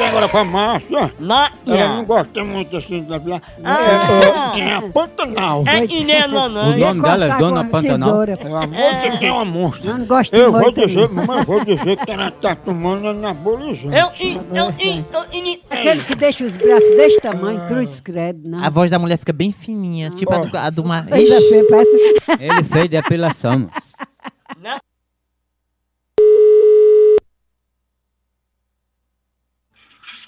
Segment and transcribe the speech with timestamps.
[0.00, 1.12] Ligar agora pra Márcia.
[1.18, 1.50] Ma...
[1.66, 3.42] Ela não gosta muito assim da via.
[3.62, 4.52] Ah.
[4.56, 5.64] É, é a Pantanal.
[5.66, 6.78] É que nem a O mamãe.
[6.78, 8.08] nome dela é Dona Pantanal.
[8.08, 8.38] tesoura.
[8.40, 9.90] É uma moça que é uma monstra.
[9.90, 10.86] Eu não gosto Eu vou muito.
[10.86, 13.86] dizer, mas vou dizer que ela tá tomando anabolizante.
[13.86, 18.64] Eu, eu, eu, eu, eu, Aquele que deixa os braços desse tamanho, cruz credo, não.
[18.64, 21.04] A voz da mulher fica bem fininha, tipo a do, a do mar...
[21.10, 22.14] Ixi, parece...
[22.40, 23.68] Ele fez depilação.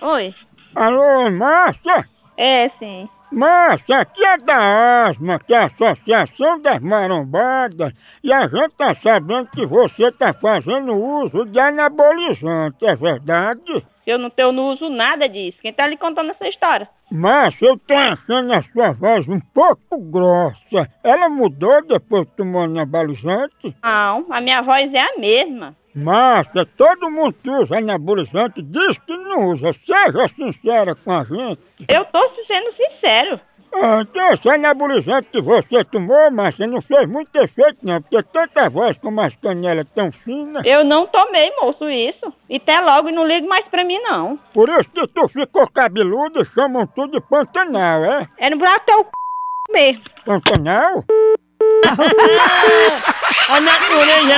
[0.00, 0.34] Oi.
[0.74, 2.04] Alô, Márcia?
[2.36, 3.08] É, sim.
[3.32, 8.94] Márcia, aqui é da ASMA, que é a Associação das Marombadas, e a gente tá
[8.94, 13.84] sabendo que você tá fazendo uso de anabolizante, é verdade?
[14.06, 15.58] Eu não, eu não uso nada disso.
[15.60, 16.88] Quem tá lhe contando essa história?
[17.10, 20.90] Márcia, eu tô achando a sua voz um pouco grossa.
[21.04, 23.76] Ela mudou depois que tomou anabolizante?
[23.82, 25.76] Não, a minha voz é a mesma.
[25.94, 29.72] Márcia, todo mundo que usa anabolizante diz que não usa.
[29.84, 31.62] Seja sincera com a gente.
[31.88, 33.40] Eu tô sendo sincero.
[33.82, 38.70] Ah, então esse anabolizante que você tomou, Márcia, não fez muito efeito não, porque tanta
[38.70, 40.64] voz com umas canelas tão finas.
[40.64, 42.32] Eu não tomei, moço, isso.
[42.48, 44.38] E até logo, e não ligo mais pra mim, não.
[44.54, 48.28] Por isso que tu ficou cabeludo e chamam tu de Pantanal, é?
[48.38, 49.72] É no buraco teu c...
[49.72, 50.02] mesmo.
[50.24, 51.04] Pantanal?
[53.48, 54.34] a natureza.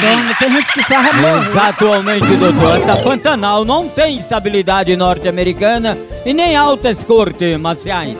[0.00, 1.38] Dono, tem gente que faz amor.
[1.38, 2.76] Exatamente, doutor.
[2.76, 8.16] Essa Pantanal não tem estabilidade norte-americana e nem altas cortes marciais.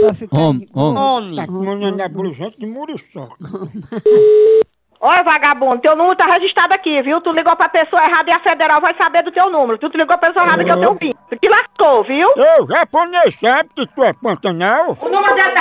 [0.00, 1.02] Pra ficar Homem, homem.
[1.02, 1.36] Homem.
[1.36, 3.36] Tá tomando anabolizante de muriçoca.
[5.02, 7.22] Olha, vagabundo, teu número tá registrado aqui, viu?
[7.22, 9.78] Tu ligou pra pessoa errada e a federal vai saber do teu número.
[9.78, 11.14] Tu, tu ligou pra pessoa errada que eu tenho PIN.
[11.30, 12.28] Tu te lascou, viu?
[12.36, 14.98] Eu, japonês, sabe que tu é Pantanal?
[15.00, 15.54] O número dele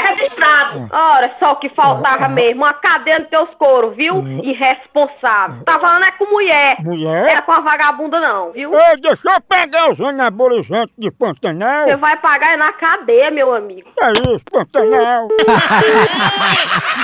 [0.69, 0.89] registrado.
[0.91, 2.63] Ora, só o que faltava mesmo.
[2.63, 4.15] Uma cadeia nos teus coros, viu?
[4.43, 5.63] Irresponsável.
[5.65, 6.75] Tá falando é com mulher.
[6.79, 7.41] Era Mulher?
[7.45, 8.73] com a vagabunda, não, viu?
[8.73, 11.85] Ei, deixa eu pegar os anabolizantes de Pantanal.
[11.85, 13.89] Você vai pagar é na cadeia, meu amigo.
[13.99, 15.27] É isso, Pantanal.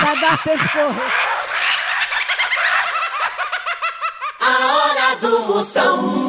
[0.02, 1.12] Vai dar tempo correr.
[4.40, 6.25] A hora do Moção.